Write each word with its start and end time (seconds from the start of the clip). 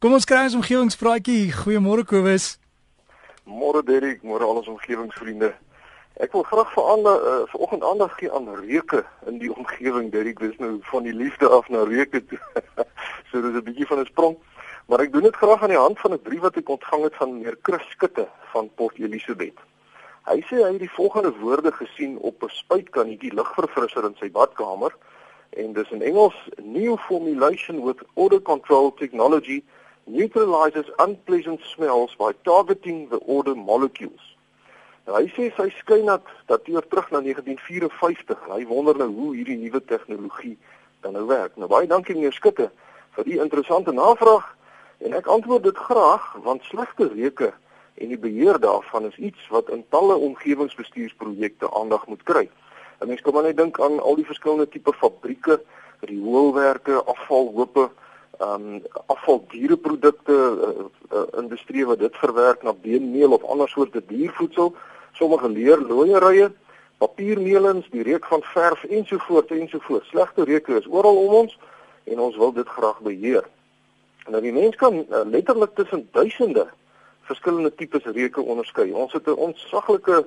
Kom 0.00 0.14
ons 0.16 0.24
kry 0.24 0.46
ons 0.46 0.54
omgewingspraatjie. 0.56 1.50
Goeiemôre 1.52 2.06
Kobus. 2.08 2.54
Môre 3.44 3.82
Derek, 3.84 4.22
môre 4.24 4.46
al 4.48 4.62
ons 4.62 4.68
omgewingsvriende. 4.72 5.50
Ek 6.24 6.32
wil 6.32 6.46
graag 6.48 6.70
verander 6.72 7.18
uh, 7.20 7.32
vanoggend 7.52 7.84
aandag 7.84 8.14
gee 8.16 8.30
aan 8.32 8.46
reuke 8.62 9.02
in 9.28 9.36
die 9.42 9.50
omgewing 9.52 10.06
Derek. 10.08 10.38
Dis 10.40 10.54
nou 10.56 10.78
van 10.88 11.04
die 11.04 11.12
liefde 11.12 11.50
af 11.52 11.68
na 11.68 11.82
reuke 11.84 12.22
toe. 12.30 12.40
so 13.28 13.42
dis 13.44 13.58
'n 13.60 13.66
bietjie 13.66 13.88
van 13.90 14.00
'n 14.00 14.08
sprong. 14.08 14.38
Maar 14.88 15.04
ek 15.04 15.12
doen 15.12 15.26
dit 15.28 15.36
graag 15.36 15.66
aan 15.66 15.74
die 15.74 15.82
hand 15.84 16.00
van 16.00 16.16
'n 16.16 16.22
brief 16.28 16.40
wat 16.40 16.56
ek 16.56 16.72
ontvang 16.72 17.02
het 17.04 17.16
van 17.20 17.34
meneer 17.36 17.58
Chris 17.60 17.84
Skutte 17.92 18.24
van 18.54 18.70
Port 18.80 18.96
Elizabeth. 18.96 19.60
Hy 20.24 20.40
sê 20.48 20.64
hy 20.64 20.72
het 20.80 20.86
die 20.86 20.96
volgende 20.96 21.34
woorde 21.44 21.72
gesien 21.76 22.16
op 22.24 22.40
'n 22.40 22.48
spuitkannetjie 22.48 23.34
lugverfrisser 23.36 24.08
in 24.08 24.16
sy 24.16 24.30
badkamer 24.32 24.96
en 25.60 25.76
dis 25.76 25.90
in 25.90 26.00
Engels 26.00 26.40
new 26.56 26.96
formulation 26.96 27.84
with 27.84 28.00
odor 28.14 28.40
control 28.40 28.94
technology 28.94 29.60
neutralizes 30.04 30.90
unpleasant 30.98 31.60
smells 31.62 32.16
by 32.18 32.32
targeting 32.42 33.08
the 33.08 33.20
odor 33.26 33.56
molecules. 33.56 34.36
Nou, 35.06 35.16
hy 35.16 35.30
sê 35.34 35.48
sy 35.56 35.70
skyn 35.78 36.06
dat 36.10 36.26
dateer 36.50 36.84
terug 36.88 37.08
na 37.10 37.22
1954. 37.24 38.36
Hy 38.52 38.66
wonder 38.68 38.98
nou 39.00 39.08
hoe 39.10 39.30
hierdie 39.34 39.58
nuwe 39.58 39.80
tegnologie 39.84 40.56
dan 41.00 41.16
nou 41.16 41.26
werk. 41.26 41.56
Nou 41.56 41.68
baie 41.70 41.88
dankie 41.90 42.14
meneer 42.14 42.36
Skutte 42.36 42.70
vir 43.16 43.26
die 43.26 43.40
interessante 43.42 43.92
navraag 43.96 44.46
en 45.00 45.16
ek 45.16 45.30
antwoord 45.32 45.64
dit 45.66 45.78
graag 45.88 46.26
want 46.44 46.66
slegte 46.68 47.08
reuke 47.14 47.50
en 48.00 48.12
die 48.12 48.20
beheer 48.20 48.60
daarvan 48.60 49.08
is 49.08 49.16
iets 49.16 49.48
wat 49.52 49.70
in 49.74 49.82
talle 49.92 50.16
omgewingsbestuursprojekte 50.28 51.70
aandag 51.76 52.06
moet 52.06 52.22
kry. 52.28 52.46
En 53.00 53.08
mens 53.08 53.20
kom 53.24 53.34
maar 53.34 53.48
net 53.48 53.56
dink 53.56 53.80
aan 53.80 54.00
al 54.00 54.16
die 54.20 54.28
verskillende 54.28 54.68
tipe 54.68 54.92
fabrieke, 54.92 55.60
rioolwerke, 56.00 57.00
afvalhope, 57.04 57.88
ehm 58.40 58.66
um, 58.74 58.82
afvaldiereprodukte, 59.06 60.32
uh, 60.32 60.84
uh, 61.12 61.24
industrie 61.36 61.86
wat 61.86 61.98
dit 61.98 62.16
verwerk 62.16 62.62
na 62.62 62.72
beenmeel 62.72 63.32
of 63.36 63.44
ander 63.44 63.68
soorte 63.68 64.02
diervoedsel, 64.06 64.74
sommige 65.12 65.48
leer 65.48 65.80
looierye, 65.80 66.50
papiermeelens, 66.98 67.88
die 67.92 68.02
reuk 68.02 68.24
van 68.24 68.42
verf 68.42 68.84
ensovoorts 68.84 69.52
ensovoorts. 69.52 70.08
Slegte 70.08 70.44
reuke 70.44 70.78
is 70.78 70.88
oral 70.88 71.16
om 71.16 71.34
ons 71.42 71.58
en 72.04 72.20
ons 72.20 72.36
wil 72.36 72.52
dit 72.52 72.68
graag 72.68 73.00
beheer. 73.04 73.44
Nou 74.28 74.40
die 74.44 74.52
mens 74.52 74.76
kan 74.76 75.02
uh, 75.02 75.24
letterlik 75.24 75.74
tussen 75.74 76.08
duisende 76.12 76.66
verskillende 77.28 77.74
tipes 77.74 78.04
reuke 78.04 78.42
onderskei. 78.42 78.90
Ons 78.92 79.12
het 79.12 79.26
'n 79.26 79.36
ontsaglike 79.48 80.24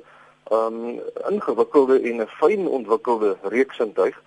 um 0.52 1.00
ingewikkelde 1.30 2.00
en 2.00 2.22
'n 2.22 2.28
fyn 2.28 2.68
ontwikkelde 2.68 3.38
reuksintuig. 3.42 4.22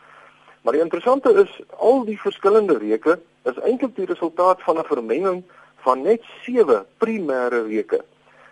Maar 0.63 0.73
die 0.73 0.83
interessante 0.83 1.33
is 1.33 1.61
al 1.79 2.05
die 2.05 2.21
verskillende 2.21 2.79
reuke 2.79 3.19
is 3.51 3.59
eintlik 3.63 3.95
die 3.97 4.09
resultaat 4.11 4.63
van 4.63 4.79
'n 4.79 4.91
vermenging 4.91 5.43
van 5.87 6.03
net 6.03 6.23
7 6.43 6.87
primêre 6.99 7.61
reuke. 7.71 8.01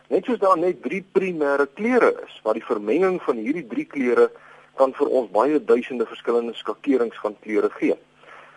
Net 0.08 0.24
soos 0.24 0.38
daar 0.38 0.58
net 0.58 0.82
3 0.82 1.04
primêre 1.12 1.66
kleure 1.74 2.14
is, 2.26 2.40
maar 2.44 2.54
die 2.54 2.64
vermenging 2.64 3.22
van 3.22 3.36
hierdie 3.36 3.66
3 3.66 3.84
kleure 3.84 4.30
kan 4.74 4.92
vir 4.94 5.08
ons 5.08 5.30
baie 5.30 5.64
duisende 5.64 6.06
verskillende 6.06 6.54
skakerings 6.54 7.18
van 7.22 7.36
kleure 7.40 7.70
gee. 7.70 7.96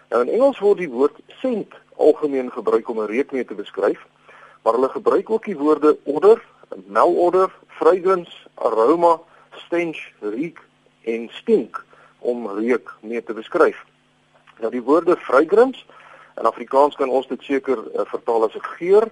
Nou 0.09 0.21
in 0.21 0.29
Engels 0.29 0.59
word 0.59 0.77
die 0.77 0.89
woord 0.89 1.17
scent 1.39 1.73
algemeen 1.95 2.51
gebruik 2.51 2.89
om 2.89 2.99
'n 2.99 3.11
reuk 3.11 3.31
mee 3.31 3.45
te 3.45 3.55
beskryf, 3.55 4.05
maar 4.63 4.73
hulle 4.73 4.89
gebruik 4.89 5.29
ook 5.29 5.45
die 5.45 5.57
woorde 5.57 5.97
odor, 6.03 6.41
malodor, 6.85 7.51
fragrance, 7.67 8.31
aroma, 8.53 9.19
stench, 9.65 10.11
reek 10.19 10.59
en 11.03 11.29
stink 11.31 11.85
om 12.19 12.47
reuk 12.47 12.93
mee 13.01 13.23
te 13.23 13.33
beskryf. 13.33 13.85
Nou 14.59 14.71
die 14.71 14.81
woorde 14.81 15.17
fragrance 15.17 15.85
in 16.39 16.45
Afrikaans 16.45 16.95
kan 16.95 17.09
ons 17.09 17.27
dit 17.27 17.41
seker 17.41 17.77
uh, 17.77 18.05
vertaal 18.05 18.43
as 18.43 18.57
geur 18.77 19.07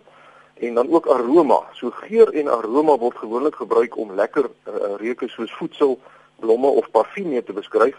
en 0.55 0.73
dan 0.73 0.89
ook 0.89 1.07
aroma. 1.07 1.61
So 1.73 1.91
geur 1.91 2.31
en 2.33 2.47
aroma 2.47 2.97
word 2.97 3.17
gewoonlik 3.17 3.55
gebruik 3.55 3.97
om 3.97 4.13
lekker 4.15 4.45
uh, 4.45 4.95
reuke 5.01 5.27
soos 5.27 5.53
voedsel, 5.57 5.99
blomme 6.39 6.67
of 6.67 6.89
parfuum 6.91 7.29
mee 7.29 7.43
te 7.43 7.53
beskryf 7.53 7.97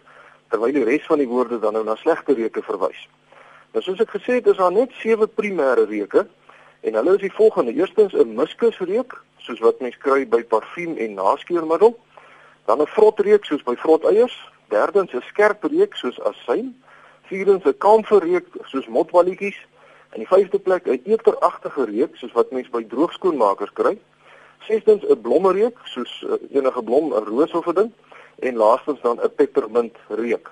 terwyl 0.49 0.73
die 0.73 0.85
res 0.87 1.07
van 1.11 1.19
die 1.19 1.29
woorde 1.29 1.59
dan 1.59 1.75
nou 1.75 1.85
na 1.85 1.97
slegte 1.99 2.37
reuke 2.39 2.63
verwys. 2.63 3.07
Nou 3.75 3.83
soos 3.85 4.01
ek 4.01 4.15
gesê 4.15 4.39
het, 4.39 4.47
is 4.47 4.61
daar 4.61 4.73
net 4.73 4.95
sewe 5.03 5.27
primêre 5.27 5.87
reuke 5.91 6.27
en 6.87 6.99
hulle 7.01 7.17
is 7.17 7.25
die 7.27 7.35
volgende: 7.35 7.75
eerstens 7.75 8.15
'n 8.15 8.35
muskusreuk, 8.39 9.17
soos 9.39 9.61
wat 9.61 9.81
mens 9.81 9.97
kry 9.99 10.27
by 10.29 10.43
parfuum 10.45 10.97
en 10.97 11.15
naskeurmiddel. 11.15 11.97
Dan 12.67 12.81
'n 12.81 12.87
vrotreuk 12.87 13.45
soos 13.45 13.63
by 13.63 13.75
vroteiers. 13.77 14.37
Derdens 14.69 15.13
'n 15.13 15.23
skerp 15.29 15.65
reuk 15.65 15.95
soos 15.95 16.21
asyn. 16.21 16.75
Vierdens 17.27 17.65
'n 17.65 17.79
kamferreuk 17.79 18.47
soos 18.63 18.87
motwalletjies. 18.87 19.59
En 20.11 20.19
die 20.19 20.29
vyfde 20.29 20.59
plek 20.59 20.87
'n 20.87 21.01
eteragtige 21.05 21.85
reuk 21.85 22.17
soos 22.17 22.33
wat 22.33 22.51
mens 22.51 22.69
by 22.71 22.85
droogskoonmakers 22.87 23.73
kry. 23.73 23.99
Sestens 24.61 25.03
'n 25.05 25.21
blommereuk 25.21 25.79
soos 25.85 26.25
uh, 26.27 26.33
enige 26.51 26.83
blom, 26.83 27.15
'n 27.15 27.25
roos 27.25 27.53
of 27.53 27.67
'n 27.67 27.75
ding. 27.75 27.93
En 28.39 28.57
laastens 28.57 29.01
dan 29.01 29.21
'n 29.21 29.35
peppermintreuk. 29.37 30.51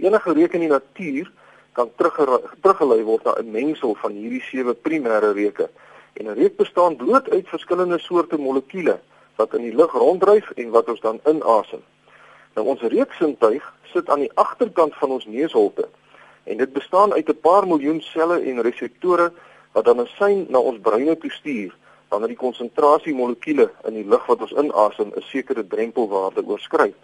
Enige 0.00 0.32
reuk 0.32 0.52
in 0.52 0.60
die 0.60 0.68
natuur 0.68 1.30
kan 1.72 1.90
teruggelei 1.96 3.02
word 3.02 3.24
na 3.24 3.34
'n 3.38 3.50
mengsel 3.50 3.94
van 3.94 4.12
hierdie 4.12 4.42
sewe 4.42 4.74
primêre 4.74 5.32
reuke. 5.32 5.70
En 6.12 6.26
'n 6.26 6.34
reuk 6.34 6.56
bestaan 6.56 6.96
bloot 6.96 7.30
uit 7.30 7.48
verskillende 7.48 7.98
soorte 7.98 8.38
molekules 8.38 9.00
wat 9.36 9.54
in 9.54 9.62
die 9.62 9.74
lug 9.74 9.92
ronddryf 9.92 10.50
en 10.50 10.70
wat 10.70 10.88
ons 10.88 11.00
dan 11.00 11.20
inasem. 11.26 11.82
Nou 12.54 12.66
ons 12.70 12.80
reuksintuig 12.80 13.64
sit 13.92 14.10
aan 14.10 14.22
die 14.22 14.32
agterkant 14.34 14.94
van 14.94 15.10
ons 15.10 15.26
neusholte 15.26 15.88
en 16.44 16.60
dit 16.60 16.72
bestaan 16.72 17.12
uit 17.12 17.28
'n 17.28 17.40
paar 17.40 17.66
miljoen 17.66 18.00
selle 18.00 18.40
en 18.40 18.62
reseptore 18.62 19.32
wat 19.72 19.84
dan 19.84 20.00
'n 20.00 20.10
sein 20.18 20.46
na 20.48 20.58
ons 20.58 20.78
breine 20.80 21.18
toe 21.18 21.30
stuur 21.30 21.74
wanneer 22.08 22.28
die 22.28 22.44
konsentrasie 22.46 23.14
molekules 23.14 23.70
in 23.88 23.94
die 23.94 24.06
lug 24.06 24.26
wat 24.26 24.40
ons 24.40 24.52
inasem 24.52 25.10
'n 25.16 25.22
sekere 25.22 25.66
drempelwaarde 25.66 26.44
oorskry. 26.46 26.94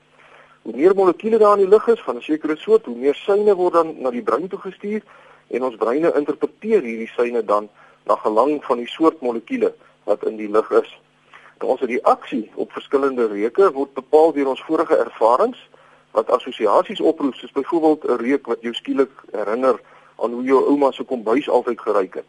Hoe 0.62 0.76
meer 0.76 0.94
molekules 0.94 1.38
daar 1.38 1.58
in 1.58 1.64
die 1.64 1.74
lug 1.74 1.86
is 1.88 2.00
van 2.00 2.16
'n 2.16 2.22
sekere 2.22 2.56
soort, 2.56 2.84
hoe 2.84 2.96
meer 2.96 3.14
seine 3.14 3.54
word 3.54 3.72
dan 3.72 3.94
na 4.02 4.10
die 4.10 4.22
brein 4.22 4.48
toe 4.48 4.58
gestuur 4.58 5.02
en 5.48 5.64
ons 5.64 5.76
breine 5.76 6.12
interpreteer 6.14 6.82
hierdie 6.82 7.12
seine 7.16 7.44
dan 7.44 7.68
na 8.04 8.14
gelang 8.16 8.64
van 8.64 8.78
die 8.78 8.88
soort 8.88 9.20
molekules 9.20 9.72
wat 10.04 10.24
in 10.24 10.36
die 10.36 10.50
lug 10.50 10.70
is. 10.70 11.00
Ons 11.64 11.80
reaksie 11.80 12.50
op 12.54 12.72
verskillende 12.72 13.26
reuke 13.26 13.72
word 13.72 13.92
bepaal 13.94 14.32
deur 14.32 14.48
ons 14.48 14.62
vorige 14.64 14.96
ervarings 14.96 15.58
wat 16.16 16.30
assosiasies 16.32 17.00
oproep 17.00 17.34
soos 17.34 17.52
byvoorbeeld 17.52 18.04
'n 18.04 18.22
reuk 18.24 18.46
wat 18.46 18.60
jou 18.60 18.74
skielik 18.74 19.10
herinner 19.32 19.80
aan 20.16 20.32
hoe 20.32 20.44
jou 20.44 20.64
ouma 20.64 20.90
se 20.92 21.04
kombuis 21.04 21.48
altyd 21.48 21.80
geruik 21.80 22.14
het. 22.14 22.28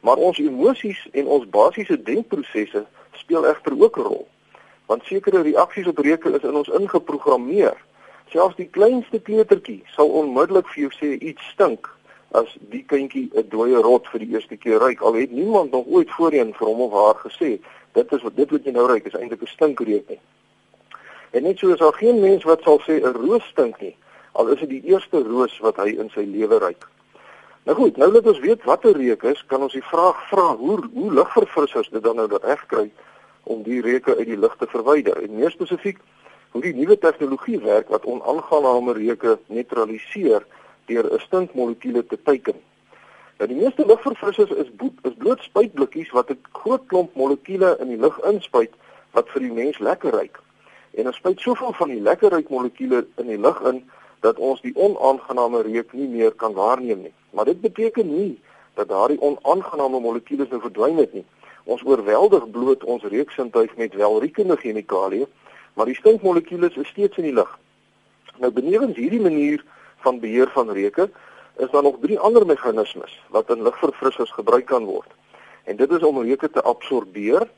Maar 0.00 0.16
ons 0.16 0.38
emosies 0.38 1.08
en 1.12 1.26
ons 1.26 1.48
basiese 1.48 2.02
denkprosesse 2.02 2.86
speel 3.12 3.46
egter 3.46 3.72
ook 3.82 3.98
'n 3.98 4.00
rol. 4.00 4.28
Want 4.86 5.04
sekere 5.04 5.42
reaksies 5.42 5.86
op 5.86 5.98
reuke 5.98 6.30
is 6.30 6.42
in 6.42 6.54
ons 6.54 6.68
ingeprogrammeer. 6.68 7.76
Selfs 8.28 8.56
die 8.56 8.68
kleinste 8.70 9.20
kleutertjie 9.20 9.82
sal 9.86 10.08
onmiddellik 10.08 10.68
vir 10.68 10.80
jou 10.82 10.92
sê 10.92 11.18
iets 11.22 11.48
stink 11.52 11.90
as 12.30 12.56
die 12.58 12.84
kindjie 12.86 13.30
'n 13.34 13.48
dooie 13.48 13.80
rot 13.82 14.08
vir 14.08 14.20
die 14.20 14.32
eerste 14.34 14.56
keer 14.56 14.78
ruik. 14.78 15.00
Al 15.00 15.12
het 15.12 15.30
niemand 15.30 15.70
nog 15.70 15.86
ooit 15.86 16.10
voorheen 16.10 16.54
vir 16.54 16.66
hom 16.66 16.80
of 16.80 16.92
haar 16.92 17.30
gesê, 17.30 17.60
dit 17.94 18.12
is 18.12 18.22
wat 18.22 18.36
dit 18.36 18.50
wat 18.50 18.64
jy 18.64 18.72
nou 18.74 18.86
ruik 18.90 19.06
is 19.06 19.18
eintlik 19.18 19.42
'n 19.42 19.54
stinkreuk 19.56 20.08
nie. 20.08 20.20
En 21.30 21.42
net 21.42 21.58
so 21.58 21.68
is 21.72 21.78
daar 21.78 21.92
geen 21.92 22.20
mens 22.20 22.44
wat 22.44 22.62
sal 22.62 22.80
sê 22.80 23.00
'n 23.00 23.14
roos 23.14 23.44
stink 23.44 23.80
nie, 23.80 23.96
al 24.32 24.48
is 24.48 24.60
dit 24.60 24.68
die 24.68 24.84
eerste 24.84 25.22
roos 25.22 25.58
wat 25.58 25.76
hy 25.76 25.88
in 25.98 26.10
sy 26.10 26.24
lewe 26.26 26.58
ruik. 26.58 26.88
Nou 27.64 27.76
goed, 27.76 27.96
nou 27.96 28.12
dat 28.12 28.26
ons 28.26 28.38
weet 28.38 28.64
wat 28.64 28.84
'n 28.84 28.92
reuk 28.92 29.22
is, 29.22 29.44
kan 29.46 29.62
ons 29.62 29.72
die 29.72 29.88
vraag 29.92 30.28
vra 30.28 30.56
hoe 30.56 30.78
hoe 30.94 31.12
lugverfrissers 31.12 31.88
dit 31.88 32.02
dan 32.02 32.16
nou 32.16 32.28
reg 32.42 32.66
kry 32.66 32.90
om 33.42 33.62
die 33.62 33.80
reuke 33.80 34.16
uit 34.16 34.26
die 34.26 34.38
lug 34.38 34.56
te 34.56 34.66
verwyder. 34.66 35.22
En 35.22 35.36
meer 35.36 35.50
spesifiek, 35.50 35.98
hoe 36.50 36.62
die 36.62 36.74
nuwe 36.74 36.98
tegnologie 36.98 37.60
werk 37.60 37.88
wat 37.88 38.04
onaangename 38.04 38.92
reuke 38.92 39.38
neutraliseer 39.46 40.46
deur 40.86 41.12
'n 41.12 41.18
stinkmolekuule 41.18 42.06
te 42.06 42.18
teiken. 42.22 42.54
Nou 43.38 43.48
die 43.50 43.58
meeste 43.58 43.86
lugverfrissers 43.86 44.50
is 44.62 44.70
boet, 44.78 44.98
is 45.02 45.14
bloot 45.18 45.40
spuitblikkies 45.42 46.10
wat 46.14 46.30
'n 46.30 46.38
groot 46.52 46.82
klomp 46.86 47.14
molekules 47.14 47.78
in 47.82 47.88
die 47.88 47.98
lug 47.98 48.18
inspuit 48.30 48.70
wat 49.10 49.28
vir 49.28 49.40
die 49.40 49.52
mens 49.52 49.78
lekker 49.78 50.12
ruik. 50.12 50.40
En 50.94 51.06
ons 51.06 51.16
spuit 51.16 51.40
soveel 51.40 51.72
van 51.72 51.88
die 51.88 52.00
lekker 52.00 52.30
ruik 52.30 52.48
molekules 52.48 53.04
in 53.16 53.26
die 53.26 53.38
lug 53.38 53.60
in 53.60 53.82
dat 54.20 54.38
ons 54.38 54.60
die 54.60 54.76
onaangename 54.76 55.62
reuk 55.62 55.92
nie 55.92 56.08
meer 56.08 56.32
kan 56.32 56.52
waarneem 56.52 57.02
nie. 57.02 57.12
Maar 57.30 57.44
dit 57.44 57.60
beteken 57.60 58.14
nie 58.16 58.40
dat 58.74 58.88
daardie 58.88 59.20
onaangename 59.20 60.00
molekules 60.00 60.48
nou 60.48 60.60
verdwyn 60.60 60.96
het 60.96 61.12
nie. 61.12 61.24
Ons 61.64 61.82
oorweldig 61.82 62.50
bloot 62.50 62.84
ons 62.84 63.02
reuksintuig 63.02 63.76
met 63.76 63.94
welriekende 63.94 64.56
chemikalieë, 64.56 65.26
maar 65.74 65.86
die 65.86 65.98
stinkmolekules 65.98 66.76
is 66.76 66.88
steeds 66.88 67.16
in 67.16 67.28
die 67.28 67.36
lug. 67.36 67.58
Nou 68.38 68.50
benewens 68.52 68.96
hierdie 68.96 69.20
manier 69.20 69.64
van 69.96 70.20
beheer 70.20 70.50
van 70.54 70.70
reuke 70.70 71.10
is 71.56 71.70
daar 71.70 71.82
nog 71.82 71.96
drie 72.00 72.18
ander 72.18 72.46
meganismes 72.46 73.22
wat 73.28 73.50
in 73.50 73.62
lugverfrissers 73.62 74.32
gebruik 74.32 74.66
kan 74.66 74.84
word. 74.84 75.10
En 75.64 75.76
dit 75.76 75.90
is 75.90 76.02
om 76.02 76.22
reuke 76.22 76.50
te 76.50 76.62
absorbeer. 76.62 77.48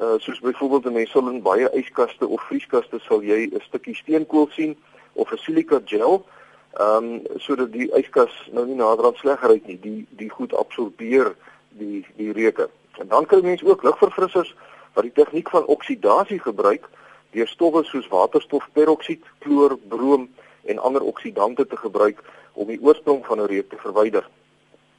Uh 0.00 0.14
soos 0.18 0.40
byvoorbeeld 0.40 0.92
mense 0.92 1.10
sal 1.10 1.28
in 1.28 1.42
baie 1.42 1.68
yskaste 1.72 2.26
of 2.26 2.42
vrieskaste 2.48 2.98
sal 2.98 3.22
jy 3.22 3.48
'n 3.48 3.62
stukkie 3.68 3.94
steenkool 3.94 4.48
sien 4.50 4.76
of 5.12 5.32
'n 5.32 5.36
silika 5.36 5.80
gel. 5.84 6.26
Ehm 6.72 7.04
um, 7.04 7.22
sodat 7.36 7.72
die 7.72 7.88
yskas 7.96 8.48
nou 8.52 8.66
nie 8.66 8.74
nader 8.74 9.04
aan 9.06 9.16
sleg 9.16 9.38
geruik 9.40 9.66
nie. 9.66 9.80
Die 9.80 10.06
die 10.10 10.30
goed 10.30 10.54
absorbeer 10.54 11.34
die 11.68 12.06
die 12.16 12.32
reuke. 12.32 12.68
En 12.98 13.08
dan 13.08 13.26
kry 13.26 13.40
mense 13.40 13.66
ook 13.66 13.82
lugverfrissers 13.82 14.54
wat 14.92 15.04
die 15.04 15.12
tegniek 15.12 15.50
van 15.50 15.64
oksidasie 15.66 16.40
gebruik 16.40 16.88
deur 17.30 17.48
stowwe 17.48 17.84
soos 17.84 18.08
waterstofperoksied, 18.08 19.24
kloor, 19.38 19.76
broom 19.88 20.28
en 20.64 20.78
ander 20.78 21.02
oksidante 21.02 21.66
te 21.66 21.76
gebruik 21.76 22.22
om 22.56 22.66
die 22.72 22.80
oorsprong 22.82 23.24
van 23.26 23.40
'n 23.40 23.50
reuk 23.52 23.68
te 23.70 23.76
verwyder. 23.76 24.28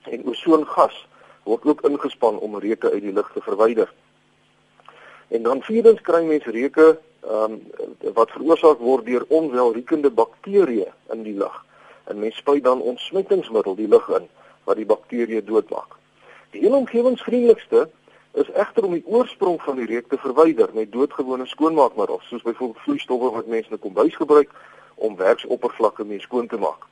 En 0.03 0.25
osoongas 0.25 1.07
word 1.43 1.65
ook 1.65 1.81
ingespan 1.81 2.39
om 2.39 2.59
reuke 2.59 2.91
uit 2.91 3.01
die 3.01 3.13
lug 3.13 3.31
te 3.33 3.41
verwyder. 3.41 3.93
En 5.27 5.43
dan 5.43 5.61
vierdens 5.61 6.01
kry 6.01 6.23
mense 6.23 6.51
reuke 6.51 6.99
ehm 7.27 7.51
um, 7.51 8.13
wat 8.13 8.31
veroorsaak 8.31 8.79
word 8.79 9.05
deur 9.05 9.25
onwelriekende 9.27 10.09
bakterieë 10.09 10.91
in 11.11 11.23
die 11.23 11.35
lug. 11.37 11.65
En 12.07 12.19
mense 12.19 12.37
spuit 12.37 12.63
dan 12.63 12.81
ontsmettingsmiddel 12.81 13.75
die 13.75 13.87
lug 13.87 14.07
in 14.19 14.27
wat 14.63 14.75
die 14.75 14.85
bakterieë 14.85 15.43
doodmaak. 15.43 15.97
Die 16.51 16.61
heel 16.61 16.77
omgewingsvriendelikste 16.77 17.89
is 18.31 18.51
egter 18.53 18.85
om 18.85 18.93
die 18.93 19.05
oorsprong 19.05 19.61
van 19.61 19.75
die 19.75 19.85
reuk 19.89 20.07
te 20.09 20.17
verwyder 20.17 20.69
met 20.73 20.91
doodgewone 20.91 21.45
skoonmaakmiddels 21.45 22.27
soos 22.29 22.45
byvoorbeeld 22.45 22.83
vloeistowwe 22.85 23.31
wat 23.31 23.47
mense 23.47 23.69
in 23.69 23.75
'n 23.75 23.85
kombuis 23.87 24.15
gebruik 24.15 24.51
om 24.95 25.15
werksoppervlakke 25.15 26.03
mee 26.03 26.19
skoon 26.19 26.47
te 26.47 26.57
maak. 26.57 26.85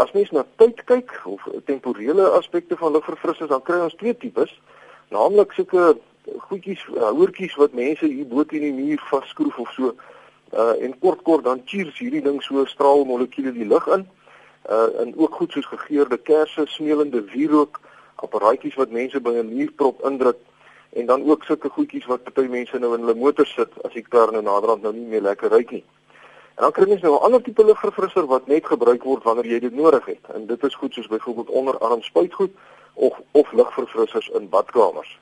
As 0.00 0.12
mens 0.16 0.30
na 0.32 0.44
tyd 0.60 0.84
kyk 0.88 1.12
of 1.28 1.44
temporele 1.68 2.28
aspekte 2.38 2.76
van 2.80 2.92
lugverfrissers, 2.92 3.50
dan 3.52 3.62
kry 3.66 3.80
ons 3.84 3.96
twee 4.00 4.16
tipes, 4.16 4.52
naamlik 5.12 5.52
sulke 5.52 5.98
goedjies, 6.48 6.84
hoortjies 6.94 7.56
wat 7.60 7.76
mense 7.76 8.06
hier 8.06 8.28
bo 8.30 8.44
teen 8.48 8.64
die 8.68 8.72
muur 8.76 9.02
vasskroef 9.10 9.58
of 9.64 9.74
so. 9.76 9.92
Uh 10.50 10.74
en 10.84 10.96
kort 11.02 11.20
kort 11.26 11.44
dan 11.44 11.62
cheers 11.64 11.98
hierdie 11.98 12.24
ding 12.24 12.40
so 12.42 12.64
straal 12.66 13.04
molekules 13.06 13.54
die 13.54 13.68
lug 13.68 13.86
in. 13.96 14.06
Uh 14.66 14.88
en 15.04 15.12
ook 15.16 15.36
goed 15.40 15.52
soos 15.52 15.68
gegeurde 15.70 16.18
kersse, 16.18 16.66
smeulende 16.66 17.22
wierook, 17.34 17.80
apparaatjies 18.24 18.78
wat 18.80 18.90
mense 18.90 19.20
by 19.20 19.36
'n 19.36 19.54
muurprop 19.54 20.04
indruk 20.04 20.40
en 20.92 21.06
dan 21.06 21.24
ook 21.30 21.44
sulke 21.44 21.68
goedjies 21.68 22.06
wat 22.06 22.22
party 22.22 22.48
mense 22.48 22.78
nou 22.78 22.94
in 22.94 23.04
hulle 23.04 23.14
motors 23.14 23.52
sit 23.54 23.72
as 23.84 23.92
die 23.92 24.02
kar 24.02 24.32
nou 24.32 24.42
naderhand 24.42 24.82
nou 24.82 24.92
nie 24.92 25.06
meer 25.06 25.22
lekker 25.22 25.52
ry 25.52 25.64
nie. 25.70 25.84
En 26.60 26.66
dan 26.66 26.74
kry 26.76 26.92
jy 26.92 26.98
nou 27.00 27.14
'n 27.16 27.24
ander 27.24 27.42
tipe 27.42 27.64
lugverfrisser 27.64 28.26
wat 28.26 28.46
net 28.46 28.66
gebruik 28.66 29.02
word 29.02 29.22
wanneer 29.22 29.46
jy 29.46 29.58
dit 29.58 29.74
nodig 29.74 30.04
het. 30.04 30.24
En 30.34 30.46
dit 30.46 30.64
is 30.64 30.74
goed 30.74 30.92
soos 30.92 31.06
byvoorbeeld 31.06 31.48
onderarm 31.48 32.02
spuitgoed 32.02 32.50
of 32.94 33.20
of 33.30 33.52
lugverfrissers 33.52 34.28
in 34.28 34.48
badkamers. 34.48 35.18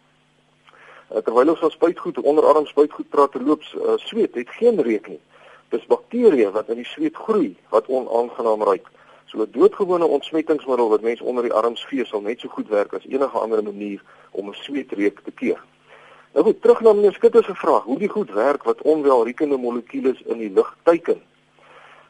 Uh, 1.12 1.18
terwyl 1.18 1.48
ons 1.48 1.58
van 1.58 1.70
spuitgoed 1.70 2.18
onderarm 2.18 2.66
spuitgoed 2.66 3.08
praat 3.08 3.34
loop, 3.34 3.62
uh, 3.62 3.92
sweet 3.96 4.34
het 4.34 4.50
geen 4.50 4.82
reuk 4.82 5.08
nie. 5.08 5.20
Dis 5.68 5.86
bakterieë 5.86 6.50
wat 6.50 6.68
in 6.68 6.82
die 6.82 6.90
sweet 6.94 7.14
groei 7.14 7.56
wat 7.68 7.86
onaangenaam 7.86 8.62
ruik. 8.62 8.90
So 9.26 9.38
'n 9.38 9.50
doodgewone 9.50 10.06
ontsmettingsmiddel 10.06 10.88
wat 10.88 11.00
mense 11.00 11.24
onder 11.24 11.42
die 11.42 11.52
arms 11.52 11.84
vee 11.84 12.04
sal 12.04 12.20
net 12.20 12.40
so 12.40 12.48
goed 12.48 12.68
werk 12.68 12.92
as 12.92 13.06
enige 13.06 13.38
ander 13.38 13.62
manier 13.62 14.02
om 14.30 14.48
'n 14.48 14.54
sweetreuk 14.54 15.20
te 15.24 15.30
keer. 15.30 15.62
Nou 16.32 16.44
goed, 16.44 16.62
terug 16.62 16.80
na 16.80 16.92
meneer 16.92 17.12
Skutte 17.12 17.42
se 17.42 17.54
vraag, 17.54 17.82
hoe 17.82 17.98
die 17.98 18.08
goed 18.08 18.30
werk 18.30 18.62
wat 18.62 18.82
onwelriekende 18.82 19.56
molekules 19.56 20.22
in 20.22 20.38
die 20.38 20.52
lug 20.52 20.76
teiken. 20.82 21.22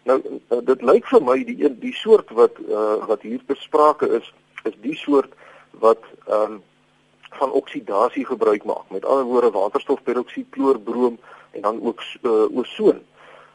Nou 0.02 0.20
uh, 0.24 0.58
dit 0.64 0.82
lyk 0.82 1.06
vir 1.06 1.22
my 1.22 1.36
die 1.44 1.58
een 1.64 1.76
die 1.82 1.94
soort 1.94 2.30
wat 2.36 2.58
uh, 2.68 2.98
wat 3.06 3.22
hier 3.22 3.40
besprake 3.46 4.08
is, 4.18 4.32
is 4.64 4.74
die 4.82 4.96
soort 4.96 5.32
wat 5.84 6.02
ehm 6.26 6.58
um, 6.58 6.64
van 7.38 7.52
oksidasie 7.52 8.24
gebruik 8.24 8.64
maak. 8.64 8.88
Met 8.90 9.04
ander 9.04 9.24
woorde 9.24 9.50
waterstofperoksied, 9.50 10.46
kloor, 10.50 10.78
broom 10.80 11.18
en 11.50 11.60
dan 11.60 11.82
ook 11.82 12.02
uh, 12.22 12.56
osoon. 12.56 13.02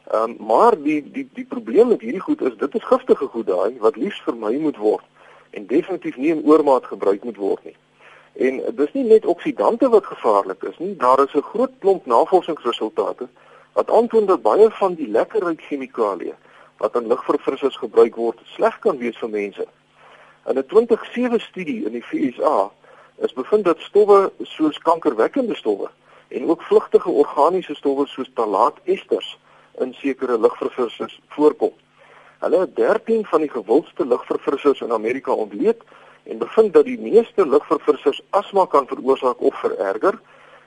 Ehm 0.04 0.30
um, 0.30 0.36
maar 0.46 0.78
die 0.82 1.10
die 1.10 1.28
die 1.32 1.44
probleem 1.44 1.88
met 1.88 2.00
hierdie 2.00 2.22
goed 2.22 2.42
is 2.42 2.56
dit 2.56 2.74
is 2.74 2.84
giftige 2.84 3.26
goed 3.26 3.46
daai 3.46 3.76
wat 3.78 3.96
liefs 3.96 4.22
vermy 4.22 4.56
moet 4.56 4.76
word 4.76 5.04
en 5.50 5.66
definitief 5.66 6.16
nie 6.16 6.30
in 6.34 6.44
oormaat 6.44 6.86
gebruik 6.86 7.24
moet 7.24 7.36
word 7.36 7.64
nie. 7.64 7.76
En 8.34 8.62
dis 8.74 8.92
nie 8.92 9.04
net 9.04 9.26
oksidante 9.26 9.88
wat 9.88 10.06
gevaarlik 10.06 10.62
is 10.62 10.78
nie, 10.78 10.96
daar 10.96 11.20
is 11.22 11.34
'n 11.34 11.42
groot 11.42 11.70
klomp 11.78 12.06
navorsingsresultate 12.06 13.28
wat 13.72 13.90
aantoon 13.90 14.26
dat 14.26 14.42
baie 14.42 14.70
van 14.70 14.94
die 14.94 15.08
lekkerryk 15.08 15.60
chemikalieë 15.60 16.34
wat 16.76 16.96
in 16.96 17.06
lugverfrissers 17.06 17.76
gebruik 17.76 18.16
word, 18.16 18.40
sleg 18.44 18.78
kan 18.78 18.98
wees 18.98 19.18
vir 19.18 19.28
mense. 19.28 19.66
In 20.46 20.58
'n 20.58 20.66
2007 20.66 21.40
studie 21.40 21.84
in 21.84 21.92
die 21.92 22.04
VSA 22.04 22.70
is 23.16 23.32
bevind 23.32 23.64
dat 23.64 23.78
stowwe 23.80 24.32
soos 24.42 24.78
kankerwekkende 24.78 25.54
stowwe 25.54 25.88
en 26.28 26.48
ook 26.50 26.62
vlugtige 26.62 27.10
organiese 27.10 27.74
stowwe 27.74 28.06
soos 28.06 28.30
talaatesters 28.34 29.38
in 29.78 29.94
sekere 29.94 30.38
lugverfrissers 30.38 31.20
voorkom. 31.28 31.72
Hulle 32.38 32.58
het 32.58 32.76
13 32.76 33.24
van 33.24 33.40
die 33.40 33.50
gewildste 33.50 34.06
lugverfrissers 34.06 34.80
in 34.80 34.92
Amerika 34.92 35.32
ontleed 35.32 35.82
en 36.24 36.38
bevind 36.38 36.72
dat 36.72 36.84
die 36.84 36.98
meeste 37.00 37.46
lugverfrissers 37.46 38.22
asma 38.30 38.64
kan 38.66 38.86
veroorsaak 38.86 39.40
of 39.40 39.54
vererger 39.60 40.18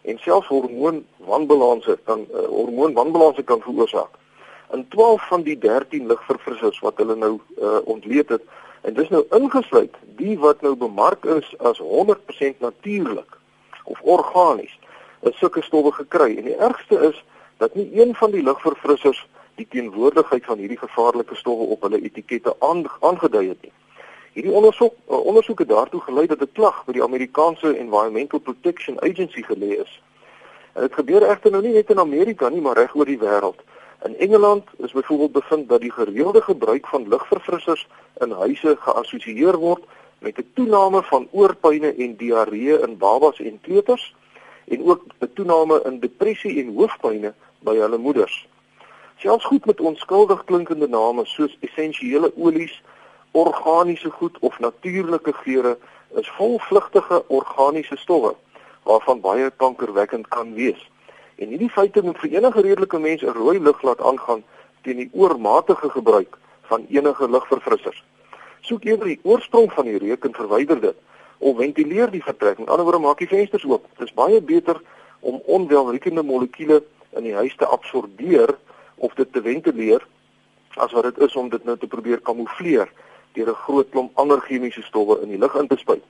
en 0.02 0.20
selfs 0.20 0.48
hormoonwanbalanse 0.48 1.98
kan 2.04 2.26
uh, 2.32 2.46
hormoonwanbalanse 2.46 3.44
kan 3.44 3.62
veroorsaak. 3.62 4.14
In 4.72 4.88
12 4.88 5.28
van 5.28 5.42
die 5.42 5.58
13 5.58 6.08
lugverfrissers 6.08 6.80
wat 6.80 6.98
hulle 6.98 7.16
nou 7.16 7.40
uh, 7.58 7.78
ontleed 7.84 8.30
het 8.30 8.44
en 8.82 8.94
dis 8.94 9.10
nou 9.10 9.24
ingesluit 9.36 9.96
die 10.20 10.38
wat 10.40 10.62
nou 10.62 10.76
bemark 10.76 11.26
is 11.26 11.50
as 11.58 11.82
100% 11.82 12.62
natuurlik 12.64 13.38
of 13.84 14.02
organies, 14.02 14.80
is 15.22 15.38
sulke 15.40 15.62
stowwe 15.64 15.92
gekry 15.92 16.36
en 16.38 16.52
die 16.52 16.60
ergste 16.70 17.00
is 17.10 17.24
dat 17.58 17.76
nie 17.76 17.90
een 17.98 18.14
van 18.16 18.32
die 18.32 18.44
lugverfrissers 18.44 19.26
die 19.58 19.68
teenwoordigheid 19.70 20.46
van 20.46 20.58
hierdie 20.62 20.78
gevaarlike 20.78 21.36
stowwe 21.36 21.72
op 21.74 21.82
hulle 21.88 22.02
etikette 22.02 22.54
aangedui 22.62 23.48
het 23.48 23.62
nie. 23.62 23.74
Hierdie 24.38 24.54
ondersoek 24.54 24.94
uh, 25.10 25.18
ondersoek 25.26 25.60
het 25.60 25.70
daartoe 25.70 26.02
gelei 26.02 26.28
dat 26.30 26.42
'n 26.42 26.52
klag 26.54 26.86
by 26.86 26.94
die 26.94 27.04
Amerikaanse 27.04 27.78
Environmental 27.78 28.40
Protection 28.40 29.02
Agency 29.02 29.42
gelê 29.42 29.70
is. 29.82 30.02
En 30.74 30.82
dit 30.82 30.94
gebeur 30.94 31.24
egter 31.30 31.52
nou 31.52 31.62
nie 31.64 31.74
net 31.74 31.90
in 31.90 32.00
Amerika 32.00 32.50
nie, 32.50 32.62
maar 32.62 32.78
reg 32.78 32.96
oor 32.96 33.06
die 33.06 33.18
wêreld. 33.18 33.64
In 34.06 34.18
Engeland 34.18 34.64
is 34.78 34.92
byvoorbeeld 34.92 35.32
bevind 35.32 35.70
dat 35.70 35.82
die 35.82 35.92
gereelde 35.92 36.42
gebruik 36.42 36.88
van 36.88 37.08
lugverfrissers 37.08 37.88
in 38.18 38.32
huise 38.32 38.76
geassosieer 38.80 39.58
word 39.58 39.84
met 40.20 40.38
'n 40.38 40.52
toename 40.54 41.04
van 41.04 41.28
oorpyne 41.32 41.96
en 41.96 42.16
diarree 42.16 42.80
in 42.82 42.98
babas 42.98 43.40
en 43.40 43.60
kleuters 43.62 44.16
en 44.68 44.86
ook 44.86 45.02
'n 45.20 45.34
toename 45.34 45.82
in 45.86 46.00
depressie 46.00 46.64
en 46.64 46.76
hoofpyne 46.76 47.34
by 47.60 47.76
hulle 47.76 47.98
moeders. 47.98 48.48
Selfs 49.18 49.46
goed 49.46 49.66
met 49.66 49.82
onskuldig 49.82 50.44
klinkende 50.44 50.88
name 50.88 51.26
soos 51.26 51.58
essensiële 51.60 52.32
olies, 52.36 52.84
organiese 53.38 54.10
goed 54.10 54.38
of 54.40 54.60
natuurlike 54.60 55.34
geure 55.44 55.78
is 56.22 56.30
vol 56.38 56.60
vlugtige 56.70 57.24
organiese 57.28 57.98
stowwe 57.98 58.34
waarvan 58.88 59.22
baie 59.22 59.50
kankerwekkend 59.64 60.28
kan 60.28 60.54
wees. 60.54 60.80
En 61.36 61.52
hierdie 61.52 61.70
feite 61.70 62.02
moet 62.02 62.18
vir 62.24 62.38
enige 62.38 62.62
redelike 62.66 63.00
mens 63.00 63.22
'n 63.22 63.36
rooi 63.38 63.60
lig 63.60 63.82
laat 63.82 64.02
aangaan 64.02 64.44
teen 64.82 64.98
die 65.04 65.10
oormatige 65.14 65.90
gebruik 65.90 66.38
van 66.72 66.86
enige 66.90 67.30
lugverfrissers. 67.30 68.04
Soek 68.62 68.84
eerder 68.84 69.08
die 69.08 69.20
oorsprong 69.24 69.72
van 69.74 69.86
die 69.86 69.98
reuk 69.98 70.24
en 70.26 70.34
verwyder 70.34 70.80
dit 70.82 70.98
of 71.38 71.58
ventileer 71.58 72.12
die 72.12 72.24
vertrek. 72.24 72.58
Met 72.58 72.70
ander 72.70 72.84
woorde, 72.84 73.00
maak 73.00 73.18
die 73.18 73.28
vensters 73.28 73.66
oop. 73.66 73.86
Dit 73.98 74.08
is 74.08 74.14
baie 74.14 74.42
beter 74.42 74.82
om 75.20 75.42
onwelriekende 75.46 76.24
molekules 76.24 76.82
in 77.10 77.24
die 77.24 77.36
huis 77.36 77.56
te 77.56 77.66
absorbeer 77.66 78.58
of 78.96 79.14
dit 79.14 79.34
te 79.34 79.42
ventileer 79.42 80.08
as 80.78 80.92
wat 80.92 81.04
dit 81.04 81.18
is 81.18 81.36
om 81.36 81.50
dit 81.50 81.64
nou 81.64 81.78
te 81.78 81.88
probeer 81.88 82.22
kamoufleer 82.22 82.90
deur 83.38 83.50
'n 83.54 83.64
groot 83.66 83.90
klomp 83.90 84.12
ander 84.14 84.42
chemiese 84.42 84.82
stowwe 84.82 85.22
in 85.22 85.30
die 85.30 85.38
lug 85.38 85.56
in 85.56 85.68
te 85.68 85.78
spuit. 85.78 86.04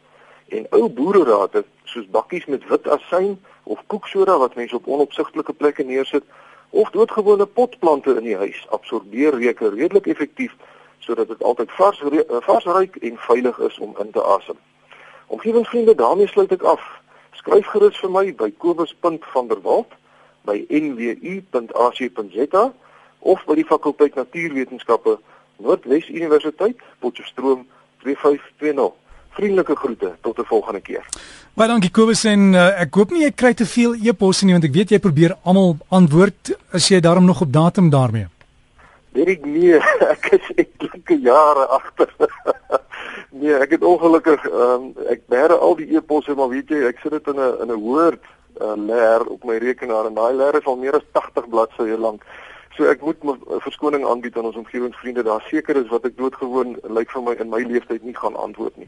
En 0.47 0.67
ou 0.69 0.89
boererate 0.89 1.65
soos 1.83 2.07
bakkies 2.07 2.45
met 2.45 2.67
wit 2.67 2.87
asyn 2.87 3.39
of 3.63 3.83
koeksoda 3.87 4.37
wat 4.37 4.55
mense 4.55 4.75
op 4.75 4.87
onopsigtelike 4.87 5.53
plekke 5.53 5.83
neersit 5.83 6.23
of 6.69 6.89
doodgewone 6.89 7.45
potplante 7.45 8.15
in 8.15 8.23
die 8.23 8.35
huis 8.35 8.65
absorbeer 8.69 9.35
reuke 9.39 9.69
redelik 9.69 10.07
effektief 10.07 10.55
sodat 10.99 11.27
dit 11.27 11.43
altyd 11.43 11.71
vars 11.71 12.03
vars 12.49 12.65
ruik 12.65 12.95
en 12.95 13.17
veilig 13.17 13.59
is 13.59 13.77
om 13.79 13.95
in 13.99 14.11
te 14.11 14.23
asem. 14.23 14.57
Omgewingsvriende, 15.27 15.95
daarmee 15.95 16.27
sluit 16.27 16.51
ek 16.51 16.63
af. 16.63 16.83
Skryf 17.31 17.67
gerus 17.67 17.99
vir 17.99 18.11
my 18.11 18.35
by 18.35 18.51
kobus.vanderwalt 18.57 19.91
by 20.47 20.63
nwu.ac.za 20.69 22.63
of 23.19 23.43
by 23.45 23.55
die 23.59 23.65
fakulteit 23.65 24.15
Natuurwetenskappe 24.15 25.17
Noordwes 25.57 26.09
Universiteit 26.09 26.77
Potchefstroom 26.99 27.65
2520. 28.03 28.93
Vriendelike 29.37 29.75
groete 29.75 30.15
tot 30.21 30.37
'n 30.39 30.45
volgende 30.45 30.81
keer. 30.81 31.05
Baie 31.53 31.69
dankie 31.69 31.91
Kobus 31.91 32.23
en 32.23 32.53
uh, 32.53 32.81
ek 32.81 32.95
hoop 32.95 33.11
nie 33.11 33.23
jy 33.23 33.31
kry 33.31 33.53
te 33.53 33.65
veel 33.65 33.93
e-posse 34.05 34.45
nie 34.45 34.53
want 34.53 34.65
ek 34.65 34.73
weet 34.73 34.91
jy 34.93 34.99
probeer 34.99 35.35
almal 35.43 35.77
antwoord 35.89 36.51
as 36.73 36.89
jy 36.89 36.99
daarom 36.99 37.25
nog 37.25 37.41
op 37.41 37.53
datum 37.53 37.89
daarmee. 37.89 38.27
Weet 39.17 39.27
ek 39.27 39.45
nie, 39.45 39.73
ek 40.15 40.27
is 40.37 40.49
etlike 40.55 41.17
jare 41.21 41.67
agter. 41.77 42.13
nee, 43.41 43.53
ek 43.53 43.77
het 43.77 43.83
ongelukkig 43.83 44.45
um, 44.49 44.91
ek 45.09 45.25
bære 45.29 45.57
al 45.57 45.75
die 45.81 45.89
e-posse 45.97 46.35
maar 46.37 46.49
weet 46.49 46.69
jy, 46.69 46.83
ek 46.89 47.01
sit 47.01 47.11
dit 47.11 47.27
in 47.33 47.41
'n 47.41 47.61
in 47.65 47.71
'n 47.73 47.81
woord 47.81 48.21
uh, 48.61 48.75
leer 48.75 49.25
op 49.25 49.43
my 49.43 49.57
rekenaar 49.57 50.05
en 50.05 50.17
daai 50.17 50.33
leer 50.33 50.61
is 50.61 50.65
al 50.65 50.77
meer 50.77 50.95
as 50.97 51.05
80 51.13 51.49
bladsye 51.49 51.97
lank. 51.97 52.21
So 52.77 52.85
ek 52.85 53.01
moet 53.01 53.17
'n 53.23 53.37
verskoning 53.65 54.05
aanbied 54.05 54.37
aan 54.37 54.45
ons 54.45 54.55
omgewingsvriende. 54.55 55.23
Daar 55.23 55.45
seker 55.49 55.75
is 55.75 55.89
wat 55.89 56.05
ek 56.05 56.17
doodgewoon 56.17 56.77
lyk 56.89 57.09
vir 57.11 57.23
my 57.23 57.33
in 57.39 57.49
my 57.49 57.61
lewenstyd 57.61 58.03
nie 58.03 58.15
gaan 58.15 58.35
antwoord 58.35 58.77
nie. 58.77 58.85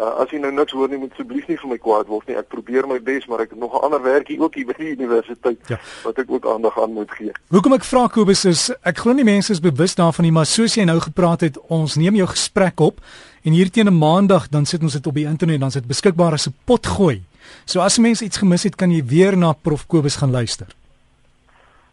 Uh, 0.00 0.18
as 0.22 0.30
jy 0.30 0.38
nou 0.38 0.52
niks 0.52 0.72
hoor 0.72 0.88
nie, 0.88 0.98
moet 0.98 1.12
asseblief 1.12 1.46
nie 1.46 1.56
vir 1.56 1.68
my 1.68 1.78
kwaad 1.78 2.06
word 2.06 2.26
nie. 2.26 2.36
Ek 2.36 2.48
probeer 2.48 2.86
my 2.86 2.98
bes, 3.00 3.26
maar 3.26 3.40
ek 3.40 3.50
het 3.50 3.58
nog 3.58 3.72
'n 3.74 3.84
ander 3.84 4.02
werkie 4.02 4.40
ook 4.40 4.54
hier 4.54 4.66
by 4.66 4.74
die 4.78 4.96
universiteit 4.96 5.58
ja. 5.68 5.78
wat 6.04 6.18
ek 6.18 6.30
ook 6.30 6.46
aandag 6.46 6.82
aan 6.82 6.92
moet 6.92 7.10
gee. 7.10 7.30
Hoekom 7.48 7.72
ek 7.72 7.84
vra 7.84 8.06
Kobus 8.08 8.44
is 8.44 8.70
ek 8.82 8.98
glo 8.98 9.12
nie 9.12 9.24
mense 9.24 9.52
is 9.52 9.60
bewus 9.60 9.94
daarvan 9.94 10.24
nie, 10.24 10.32
maar 10.32 10.46
soos 10.46 10.74
jy 10.74 10.84
nou 10.84 10.98
gepraat 11.00 11.40
het, 11.40 11.58
ons 11.68 11.96
neem 11.96 12.14
jou 12.14 12.26
gesprek 12.26 12.80
op 12.80 13.00
en 13.44 13.52
hier 13.52 13.70
teen 13.70 13.86
'n 13.86 13.98
maandag 13.98 14.48
dan 14.48 14.66
sit 14.66 14.82
ons 14.82 14.92
dit 14.92 15.06
op 15.06 15.14
die 15.14 15.26
internet, 15.26 15.60
dan 15.60 15.70
sit 15.70 15.86
beskikbaar 15.86 16.32
as 16.32 16.48
'n 16.48 16.54
potgooi. 16.64 17.22
So 17.64 17.80
as 17.80 17.98
mense 17.98 18.24
iets 18.24 18.36
gemis 18.36 18.62
het, 18.62 18.76
kan 18.76 18.90
jy 18.90 19.04
weer 19.04 19.36
na 19.36 19.52
Prof 19.52 19.86
Kobus 19.86 20.16
gaan 20.16 20.30
luister. 20.30 20.77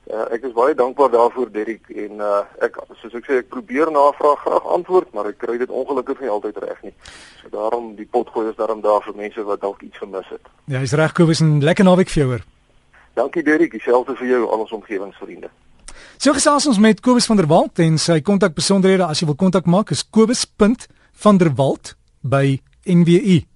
Uh, 0.05 0.27
ek 0.35 0.43
is 0.45 0.53
baie 0.53 0.75
dankbaar 0.77 1.09
daarvoor 1.09 1.49
Derrick 1.49 1.89
en 1.89 2.19
uh, 2.21 2.43
ek 2.61 2.77
soos 3.01 3.13
ek 3.17 3.25
sê 3.25 3.39
ek 3.41 3.47
probeer 3.49 3.89
navraag 3.89 4.37
graag 4.43 4.65
antwoord 4.75 5.09
maar 5.17 5.31
ek 5.31 5.39
kry 5.41 5.57
dit 5.57 5.71
ongelukkig 5.73 6.21
nie 6.21 6.29
altyd 6.29 6.59
reg 6.61 6.83
nie. 6.85 6.93
So 7.41 7.49
daarom 7.55 7.95
die 7.97 8.05
potgooi 8.05 8.51
is 8.51 8.59
daarom 8.59 8.85
daar 8.85 9.01
vir 9.01 9.17
mense 9.17 9.41
wat 9.49 9.65
dalk 9.65 9.81
iets 9.81 9.97
gemis 9.97 10.29
het. 10.29 10.45
Ja, 10.69 10.77
jy's 10.77 10.93
reg 10.93 11.17
Kobus 11.17 11.41
en 11.41 11.57
lekker 11.65 11.89
naweek 11.89 12.13
vir 12.13 12.21
jou 12.21 12.29
hoor. 12.35 12.45
Dankie 13.17 13.41
Derrick, 13.47 13.73
dieselfde 13.73 14.13
vir 14.21 14.27
jou 14.35 14.41
al 14.45 14.61
ons 14.67 14.77
omgewingsvriende. 14.77 15.49
So 16.21 16.37
gesels 16.37 16.69
ons 16.69 16.77
met 16.77 17.01
Kobus 17.01 17.25
van 17.25 17.41
der 17.41 17.49
Walt 17.49 17.81
en 17.81 17.97
sy 17.97 18.21
kontakbesonderhede 18.21 19.09
as 19.09 19.19
jy 19.23 19.27
wil 19.31 19.41
kontak 19.41 19.65
maak 19.65 19.89
is 19.95 20.05
kobus.vanderwalt 20.05 21.97
by 22.21 22.61
nwi.ac.za 22.85 23.55